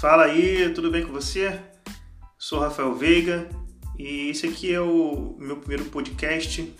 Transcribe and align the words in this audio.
Fala 0.00 0.26
aí, 0.26 0.72
tudo 0.74 0.92
bem 0.92 1.04
com 1.04 1.12
você? 1.12 1.58
Sou 2.38 2.60
Rafael 2.60 2.94
Veiga 2.94 3.48
e 3.98 4.30
esse 4.30 4.46
aqui 4.46 4.72
é 4.72 4.80
o 4.80 5.34
meu 5.40 5.56
primeiro 5.56 5.86
podcast, 5.86 6.72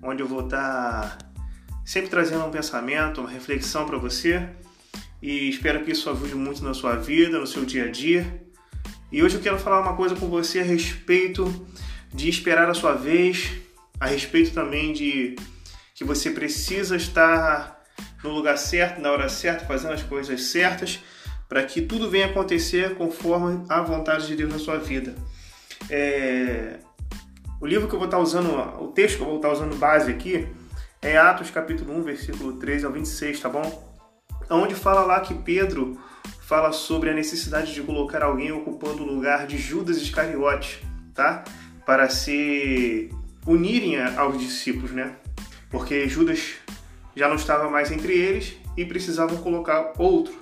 onde 0.00 0.22
eu 0.22 0.28
vou 0.28 0.44
estar 0.44 1.18
sempre 1.84 2.08
trazendo 2.08 2.44
um 2.44 2.52
pensamento, 2.52 3.20
uma 3.20 3.28
reflexão 3.28 3.84
para 3.84 3.98
você 3.98 4.48
e 5.20 5.48
espero 5.48 5.84
que 5.84 5.90
isso 5.90 6.08
ajude 6.08 6.36
muito 6.36 6.62
na 6.62 6.72
sua 6.72 6.94
vida, 6.94 7.36
no 7.36 7.48
seu 7.48 7.64
dia 7.64 7.86
a 7.86 7.90
dia. 7.90 8.44
E 9.10 9.24
hoje 9.24 9.38
eu 9.38 9.42
quero 9.42 9.58
falar 9.58 9.80
uma 9.80 9.96
coisa 9.96 10.14
com 10.14 10.28
você 10.28 10.60
a 10.60 10.64
respeito 10.64 11.66
de 12.14 12.28
esperar 12.28 12.70
a 12.70 12.74
sua 12.74 12.92
vez, 12.92 13.50
a 13.98 14.06
respeito 14.06 14.52
também 14.52 14.92
de 14.92 15.34
que 15.96 16.04
você 16.04 16.30
precisa 16.30 16.94
estar 16.94 17.82
no 18.22 18.30
lugar 18.30 18.56
certo, 18.56 19.00
na 19.00 19.10
hora 19.10 19.28
certa, 19.28 19.66
fazendo 19.66 19.94
as 19.94 20.02
coisas 20.04 20.44
certas 20.44 21.00
para 21.52 21.64
que 21.64 21.82
tudo 21.82 22.08
venha 22.08 22.24
acontecer 22.24 22.94
conforme 22.94 23.62
a 23.68 23.82
vontade 23.82 24.26
de 24.26 24.34
Deus 24.34 24.50
na 24.50 24.58
sua 24.58 24.78
vida. 24.78 25.14
É... 25.90 26.78
O 27.60 27.66
livro 27.66 27.86
que 27.86 27.94
eu 27.94 27.98
vou 27.98 28.06
estar 28.06 28.18
usando, 28.18 28.48
o 28.82 28.88
texto 28.88 29.18
que 29.18 29.22
eu 29.22 29.26
vou 29.26 29.36
estar 29.36 29.52
usando 29.52 29.76
base 29.76 30.10
aqui, 30.10 30.48
é 31.02 31.18
Atos 31.18 31.50
capítulo 31.50 31.94
1, 31.98 32.02
versículo 32.04 32.54
3 32.54 32.86
ao 32.86 32.92
26, 32.92 33.38
tá 33.38 33.50
bom? 33.50 34.00
Onde 34.48 34.74
fala 34.74 35.02
lá 35.02 35.20
que 35.20 35.34
Pedro 35.34 36.00
fala 36.40 36.72
sobre 36.72 37.10
a 37.10 37.14
necessidade 37.14 37.74
de 37.74 37.82
colocar 37.82 38.22
alguém 38.22 38.50
ocupando 38.50 39.02
o 39.02 39.06
lugar 39.06 39.46
de 39.46 39.58
Judas 39.58 39.98
Iscariotes, 39.98 40.78
tá? 41.12 41.44
Para 41.84 42.08
se 42.08 43.10
unirem 43.46 44.02
aos 44.02 44.38
discípulos, 44.38 44.92
né? 44.92 45.16
Porque 45.70 46.08
Judas 46.08 46.54
já 47.14 47.28
não 47.28 47.36
estava 47.36 47.68
mais 47.68 47.90
entre 47.90 48.14
eles 48.14 48.56
e 48.74 48.86
precisavam 48.86 49.36
colocar 49.36 49.92
outro 49.98 50.41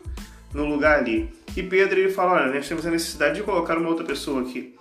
no 0.52 0.66
lugar 0.66 0.98
ali. 0.98 1.28
E 1.56 1.62
Pedro 1.62 1.98
ele 1.98 2.10
fala: 2.10 2.32
olha, 2.32 2.54
nós 2.54 2.68
temos 2.68 2.86
a 2.86 2.90
necessidade 2.90 3.36
de 3.36 3.42
colocar 3.42 3.78
uma 3.78 3.88
outra 3.88 4.04
pessoa 4.04 4.42
aqui. 4.42 4.74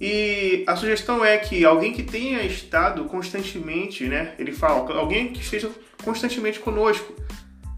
E 0.00 0.62
a 0.66 0.76
sugestão 0.76 1.24
é 1.24 1.36
que 1.38 1.64
alguém 1.64 1.92
que 1.92 2.04
tenha 2.04 2.42
estado 2.42 3.04
constantemente, 3.04 4.04
né? 4.04 4.34
Ele 4.38 4.52
fala, 4.52 4.94
alguém 4.96 5.32
que 5.32 5.40
esteja 5.40 5.70
constantemente 6.04 6.60
conosco, 6.60 7.14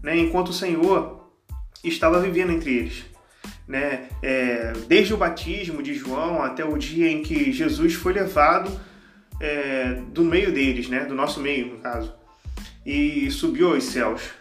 né? 0.03 0.17
Enquanto 0.17 0.49
o 0.49 0.53
Senhor 0.53 1.31
estava 1.83 2.19
vivendo 2.19 2.51
entre 2.51 2.77
eles, 2.77 3.05
né? 3.67 4.07
É, 4.21 4.73
desde 4.87 5.15
o 5.15 5.17
batismo 5.17 5.81
de 5.81 5.95
João 5.95 6.43
até 6.43 6.63
o 6.63 6.77
dia 6.77 7.09
em 7.09 7.23
que 7.23 7.51
Jesus 7.51 7.95
foi 7.95 8.13
levado 8.13 8.71
é, 9.39 9.95
do 10.09 10.23
meio 10.23 10.51
deles, 10.51 10.87
né? 10.87 11.05
Do 11.05 11.15
nosso 11.15 11.39
meio, 11.39 11.73
no 11.73 11.79
caso, 11.79 12.13
e 12.85 13.31
subiu 13.31 13.73
aos 13.73 13.85
céus. 13.85 14.40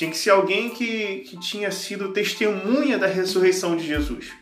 Tinha 0.00 0.10
que 0.10 0.16
ser 0.16 0.30
alguém 0.30 0.70
que, 0.70 1.26
que 1.26 1.38
tinha 1.38 1.70
sido 1.70 2.08
testemunha 2.08 2.96
da 2.96 3.06
ressurreição 3.06 3.76
de 3.76 3.86
Jesus. 3.86 4.32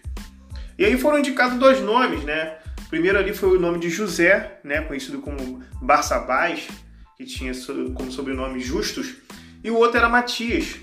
E 0.78 0.84
aí 0.84 0.96
foram 0.96 1.18
indicados 1.18 1.58
dois 1.58 1.80
nomes, 1.80 2.22
né? 2.22 2.58
O 2.86 2.88
primeiro 2.88 3.18
ali 3.18 3.34
foi 3.34 3.56
o 3.56 3.60
nome 3.60 3.80
de 3.80 3.90
José, 3.90 4.60
né? 4.62 4.82
conhecido 4.82 5.20
como 5.20 5.60
Barçabás, 5.82 6.68
que 7.16 7.24
tinha 7.24 7.50
como 7.92 8.12
sobrenome 8.12 8.60
Justus, 8.60 9.16
e 9.64 9.68
o 9.68 9.74
outro 9.74 9.98
era 9.98 10.08
Matias. 10.08 10.76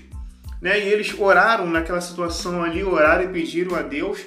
Né? 0.60 0.78
E 0.78 0.88
eles 0.92 1.18
oraram 1.18 1.66
naquela 1.66 2.02
situação 2.02 2.62
ali, 2.62 2.84
oraram 2.84 3.24
e 3.24 3.28
pediram 3.28 3.74
a 3.74 3.80
Deus 3.80 4.20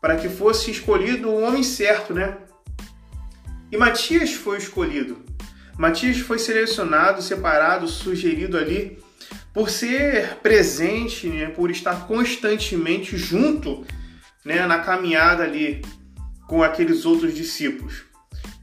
para 0.00 0.16
que 0.16 0.28
fosse 0.28 0.72
escolhido 0.72 1.28
o 1.28 1.40
homem 1.40 1.62
certo, 1.62 2.12
né? 2.12 2.38
E 3.70 3.76
Matias 3.76 4.32
foi 4.32 4.58
escolhido. 4.58 5.24
Matias 5.78 6.18
foi 6.18 6.40
selecionado, 6.40 7.22
separado, 7.22 7.86
sugerido 7.86 8.58
ali 8.58 9.03
por 9.54 9.70
ser 9.70 10.38
presente, 10.42 11.28
né, 11.28 11.46
por 11.46 11.70
estar 11.70 12.08
constantemente 12.08 13.16
junto 13.16 13.86
né, 14.44 14.66
na 14.66 14.80
caminhada 14.80 15.44
ali 15.44 15.80
com 16.48 16.62
aqueles 16.62 17.06
outros 17.06 17.32
discípulos. 17.32 18.02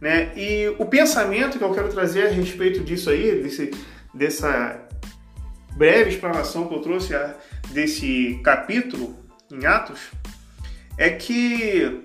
Né? 0.02 0.32
E 0.36 0.68
o 0.78 0.86
pensamento 0.86 1.58
que 1.58 1.64
eu 1.64 1.74
quero 1.74 1.90
trazer 1.90 2.28
a 2.28 2.30
respeito 2.30 2.84
disso 2.84 3.10
aí, 3.10 3.42
desse, 3.42 3.72
dessa 4.14 4.86
breve 5.78 6.10
explanação 6.10 6.68
que 6.68 6.76
eu 6.76 6.82
trouxe 6.82 7.16
a, 7.16 7.36
desse 7.70 8.40
capítulo 8.44 9.16
em 9.50 9.66
Atos, 9.66 10.00
é 10.98 11.10
que 11.10 12.02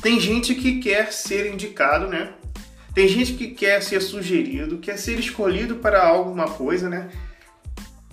tem 0.00 0.18
gente 0.18 0.54
que 0.54 0.80
quer 0.80 1.12
ser 1.12 1.52
indicado, 1.52 2.08
né? 2.08 2.32
Tem 2.94 3.06
gente 3.06 3.34
que 3.34 3.48
quer 3.48 3.82
ser 3.82 4.00
sugerido, 4.00 4.78
quer 4.78 4.96
ser 4.96 5.18
escolhido 5.18 5.76
para 5.76 6.02
alguma 6.02 6.48
coisa, 6.48 6.88
né? 6.88 7.10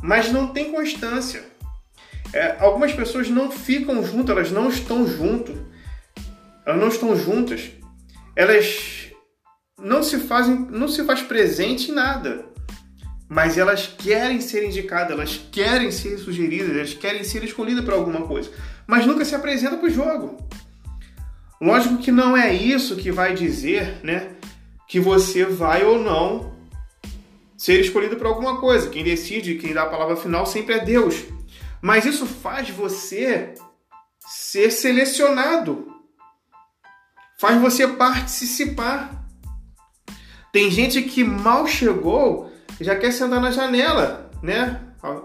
Mas 0.02 0.31
não 0.31 0.47
tem 0.47 0.72
constância. 0.72 1.44
É, 2.34 2.58
algumas 2.59 2.94
pessoas 2.94 3.30
não 3.30 3.50
ficam 3.50 4.06
juntas, 4.06 4.35
elas 4.35 4.52
não 4.52 4.69
estão 4.69 5.08
junto, 5.08 5.58
elas 6.66 6.80
não 6.80 6.88
estão 6.90 7.16
juntas, 7.16 7.72
elas 8.36 9.12
não 9.81 10.03
se 10.03 10.18
fazem, 10.19 10.68
não 10.69 10.88
se 10.88 11.03
faz 11.03 11.22
presente 11.22 11.91
em 11.91 11.94
nada, 11.94 12.46
mas 13.30 13.57
elas 13.57 13.88
querem 13.88 14.41
ser 14.41 14.66
indicadas, 14.66 15.12
elas 15.12 15.41
querem 15.52 15.91
ser 15.91 16.18
sugeridas, 16.18 16.75
elas 16.75 16.94
querem 16.94 17.24
ser 17.24 17.44
escolhidas 17.44 17.86
para 17.86 17.96
alguma 17.96 18.28
coisa, 18.28 18.52
mas 18.86 19.06
nunca 19.06 19.24
se 19.24 19.36
apresenta 19.36 19.78
para 19.78 19.88
o 19.88 19.91
jogo. 19.91 20.38
Lógico 21.62 21.97
que 21.97 22.12
não 22.12 22.36
é 22.36 22.53
isso 22.53 22.96
que 22.97 23.12
vai 23.12 23.34
dizer, 23.34 24.00
né, 24.03 24.31
que 24.88 25.00
você 25.00 25.46
vai 25.46 25.84
ou 25.84 26.00
não 26.00 26.56
ser 27.57 27.81
escolhido 27.81 28.16
para 28.16 28.29
alguma 28.29 28.59
coisa. 28.59 28.90
Quem 28.90 29.03
decide, 29.03 29.56
quem 29.56 29.73
dá 29.73 29.84
a 29.84 29.90
palavra 29.90 30.16
final 30.16 30.45
sempre 30.45 30.75
é 30.75 30.85
Deus. 30.85 31.23
Mas 31.81 32.06
isso 32.06 32.25
faz 32.25 32.69
você 32.69 33.56
ser 34.19 34.72
selecionado. 34.72 35.91
Faz 37.40 37.59
você 37.59 37.88
participar. 37.88 39.25
Tem 40.51 40.69
gente 40.69 41.01
que 41.01 41.23
mal 41.23 41.68
chegou 41.68 42.51
já 42.79 42.95
quer 42.95 43.12
sentar 43.12 43.41
na 43.41 43.51
janela, 43.51 44.31
né? 44.41 44.81
A 45.01 45.22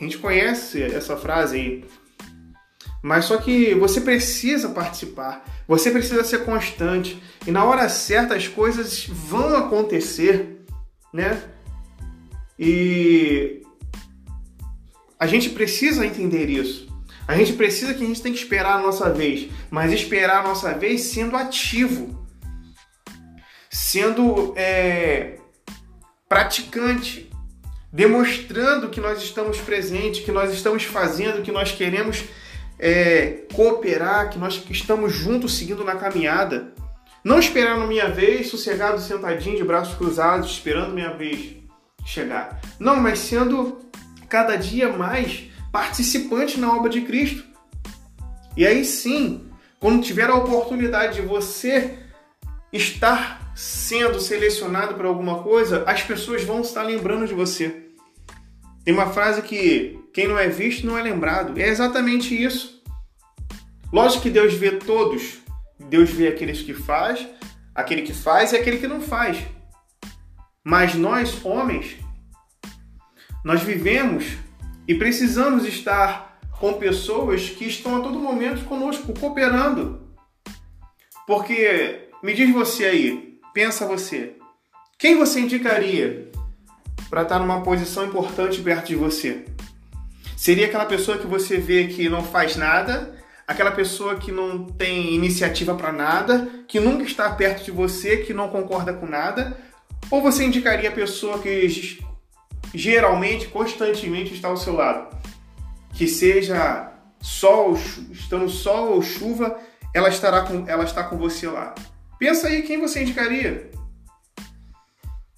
gente 0.00 0.18
conhece 0.18 0.82
essa 0.82 1.16
frase 1.16 1.56
aí. 1.56 1.84
Mas 3.02 3.26
só 3.26 3.36
que 3.36 3.74
você 3.74 4.00
precisa 4.00 4.70
participar, 4.70 5.44
você 5.68 5.90
precisa 5.90 6.24
ser 6.24 6.44
constante 6.44 7.22
e 7.46 7.50
na 7.50 7.64
hora 7.64 7.88
certa 7.88 8.34
as 8.34 8.48
coisas 8.48 9.06
vão 9.06 9.56
acontecer, 9.56 10.64
né? 11.12 11.40
E 12.58 13.62
a 15.18 15.26
gente 15.26 15.50
precisa 15.50 16.06
entender 16.06 16.48
isso. 16.48 16.86
A 17.28 17.36
gente 17.36 17.54
precisa 17.54 17.92
que 17.92 18.04
a 18.04 18.06
gente 18.06 18.22
tem 18.22 18.32
que 18.32 18.38
esperar 18.38 18.78
a 18.78 18.82
nossa 18.82 19.10
vez, 19.10 19.48
mas 19.70 19.92
esperar 19.92 20.44
a 20.44 20.48
nossa 20.48 20.72
vez 20.74 21.02
sendo 21.02 21.36
ativo, 21.36 22.24
sendo 23.68 24.54
é, 24.56 25.38
praticante, 26.28 27.28
demonstrando 27.92 28.88
que 28.90 29.00
nós 29.00 29.20
estamos 29.22 29.58
presentes, 29.58 30.24
que 30.24 30.30
nós 30.30 30.52
estamos 30.52 30.84
fazendo, 30.84 31.42
que 31.42 31.50
nós 31.50 31.72
queremos 31.72 32.24
é, 32.78 33.44
cooperar, 33.54 34.30
que 34.30 34.38
nós 34.38 34.62
estamos 34.70 35.12
juntos 35.12 35.56
seguindo 35.56 35.82
na 35.82 35.96
caminhada. 35.96 36.72
Não 37.24 37.40
esperando 37.40 37.88
minha 37.88 38.08
vez, 38.08 38.48
sossegado, 38.48 39.00
sentadinho, 39.00 39.56
de 39.56 39.64
braços 39.64 39.96
cruzados, 39.96 40.48
esperando 40.50 40.94
minha 40.94 41.12
vez 41.12 41.65
chegar. 42.06 42.60
Não, 42.78 42.96
mas 42.96 43.18
sendo 43.18 43.80
cada 44.28 44.56
dia 44.56 44.90
mais 44.90 45.50
participante 45.70 46.58
na 46.58 46.74
obra 46.74 46.88
de 46.88 47.02
Cristo. 47.02 47.44
E 48.56 48.66
aí 48.66 48.84
sim, 48.84 49.50
quando 49.78 50.02
tiver 50.02 50.30
a 50.30 50.34
oportunidade 50.34 51.16
de 51.16 51.22
você 51.26 51.98
estar 52.72 53.52
sendo 53.54 54.20
selecionado 54.20 54.94
para 54.94 55.08
alguma 55.08 55.42
coisa, 55.42 55.84
as 55.86 56.02
pessoas 56.02 56.42
vão 56.44 56.60
estar 56.60 56.82
lembrando 56.82 57.26
de 57.26 57.34
você. 57.34 57.86
Tem 58.84 58.94
uma 58.94 59.10
frase 59.10 59.42
que 59.42 59.98
quem 60.14 60.28
não 60.28 60.38
é 60.38 60.48
visto 60.48 60.86
não 60.86 60.96
é 60.96 61.02
lembrado. 61.02 61.58
É 61.60 61.68
exatamente 61.68 62.40
isso. 62.40 62.82
Lógico 63.92 64.22
que 64.22 64.30
Deus 64.30 64.54
vê 64.54 64.72
todos. 64.72 65.38
Deus 65.78 66.10
vê 66.10 66.28
aqueles 66.28 66.62
que 66.62 66.72
faz, 66.72 67.26
aquele 67.74 68.02
que 68.02 68.14
faz 68.14 68.52
e 68.52 68.56
aquele 68.56 68.78
que 68.78 68.86
não 68.86 69.00
faz. 69.00 69.38
Mas 70.68 70.96
nós, 70.96 71.44
homens, 71.44 71.96
nós 73.44 73.62
vivemos 73.62 74.32
e 74.88 74.96
precisamos 74.96 75.64
estar 75.64 76.40
com 76.58 76.72
pessoas 76.72 77.48
que 77.50 77.66
estão 77.66 77.98
a 77.98 78.00
todo 78.00 78.18
momento 78.18 78.64
conosco, 78.64 79.14
cooperando. 79.16 80.00
Porque, 81.24 82.08
me 82.20 82.34
diz 82.34 82.52
você 82.52 82.84
aí, 82.84 83.38
pensa 83.54 83.86
você, 83.86 84.34
quem 84.98 85.16
você 85.16 85.38
indicaria 85.38 86.32
para 87.08 87.22
estar 87.22 87.38
numa 87.38 87.62
posição 87.62 88.04
importante 88.04 88.60
perto 88.60 88.88
de 88.88 88.96
você? 88.96 89.44
Seria 90.36 90.66
aquela 90.66 90.86
pessoa 90.86 91.16
que 91.16 91.28
você 91.28 91.58
vê 91.58 91.86
que 91.86 92.08
não 92.08 92.24
faz 92.24 92.56
nada, 92.56 93.14
aquela 93.46 93.70
pessoa 93.70 94.16
que 94.16 94.32
não 94.32 94.64
tem 94.64 95.14
iniciativa 95.14 95.76
para 95.76 95.92
nada, 95.92 96.50
que 96.66 96.80
nunca 96.80 97.04
está 97.04 97.30
perto 97.30 97.64
de 97.64 97.70
você, 97.70 98.16
que 98.16 98.34
não 98.34 98.48
concorda 98.48 98.92
com 98.92 99.06
nada, 99.06 99.64
ou 100.10 100.22
você 100.22 100.44
indicaria 100.44 100.88
a 100.88 100.92
pessoa 100.92 101.38
que 101.38 101.98
geralmente, 102.74 103.48
constantemente 103.48 104.34
está 104.34 104.48
ao 104.48 104.56
seu 104.56 104.74
lado? 104.74 105.16
Que 105.94 106.06
seja 106.06 106.92
sol, 107.20 107.74
estando 108.10 108.48
sol 108.48 108.92
ou 108.94 109.02
chuva, 109.02 109.58
ela 109.94 110.08
estará 110.08 110.42
com, 110.42 110.68
ela 110.68 110.84
está 110.84 111.02
com 111.04 111.16
você 111.16 111.48
lá. 111.48 111.74
Pensa 112.18 112.48
aí 112.48 112.62
quem 112.62 112.80
você 112.80 113.02
indicaria. 113.02 113.70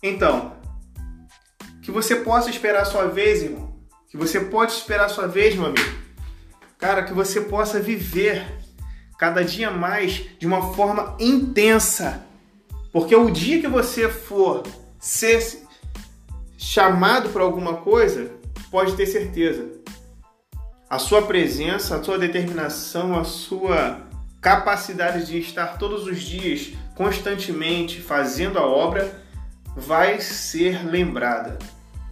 Então, 0.03 0.56
que 1.82 1.91
você 1.91 2.17
possa 2.17 2.50
esperar 2.50 2.82
a 2.82 2.85
sua 2.85 3.06
vez, 3.06 3.43
irmão. 3.43 3.76
Que 4.11 4.17
você 4.17 4.41
pode 4.41 4.73
esperar 4.73 5.06
a 5.06 5.09
sua 5.09 5.26
vez, 5.26 5.55
meu 5.55 5.67
amigo. 5.67 5.99
Cara, 6.79 7.03
que 7.03 7.12
você 7.12 7.41
possa 7.41 7.81
viver 7.81 8.47
cada 9.19 9.44
dia 9.44 9.71
mais 9.71 10.25
de 10.38 10.47
uma 10.47 10.75
forma 10.75 11.17
intensa. 11.19 12.25
Porque 12.93 13.14
o 13.14 13.31
dia 13.31 13.61
que 13.61 13.69
você 13.69 14.08
for 14.08 14.62
ser 14.99 15.67
chamado 16.56 17.31
para 17.31 17.43
alguma 17.43 17.75
coisa, 17.75 18.31
pode 18.70 18.94
ter 18.94 19.06
certeza. 19.06 19.67
A 20.90 20.99
sua 20.99 21.23
presença, 21.23 21.96
a 21.96 22.02
sua 22.02 22.19
determinação, 22.19 23.19
a 23.19 23.25
sua 23.25 24.00
capacidade 24.40 25.26
de 25.26 25.38
estar 25.38 25.79
todos 25.79 26.06
os 26.06 26.20
dias, 26.20 26.73
constantemente 26.94 28.00
fazendo 28.00 28.58
a 28.58 28.67
obra, 28.67 29.23
vai 29.76 30.20
ser 30.20 30.85
lembrada. 30.88 31.58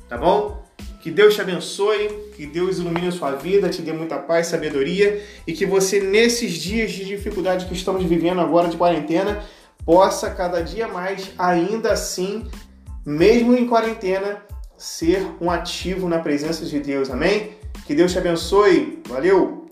Tá 0.08 0.16
bom? 0.16 0.64
Que 1.00 1.10
Deus 1.10 1.34
te 1.34 1.40
abençoe, 1.40 2.08
que 2.36 2.46
Deus 2.46 2.78
ilumine 2.78 3.08
a 3.08 3.12
sua 3.12 3.32
vida, 3.32 3.68
te 3.68 3.80
dê 3.80 3.92
muita 3.92 4.18
paz, 4.18 4.48
sabedoria 4.48 5.24
e 5.46 5.52
que 5.52 5.64
você, 5.64 6.00
nesses 6.00 6.54
dias 6.54 6.92
de 6.92 7.04
dificuldade 7.04 7.66
que 7.66 7.74
estamos 7.74 8.04
vivendo 8.04 8.40
agora 8.40 8.68
de 8.68 8.76
quarentena, 8.76 9.44
possa 9.84 10.30
cada 10.30 10.62
dia 10.62 10.88
mais, 10.88 11.32
ainda 11.38 11.92
assim, 11.92 12.48
mesmo 13.04 13.56
em 13.56 13.66
quarentena, 13.66 14.42
ser 14.76 15.26
um 15.40 15.50
ativo 15.50 16.08
na 16.08 16.18
presença 16.18 16.64
de 16.64 16.80
Deus. 16.80 17.10
Amém? 17.10 17.52
Que 17.86 17.94
Deus 17.94 18.12
te 18.12 18.18
abençoe. 18.18 19.02
Valeu! 19.08 19.65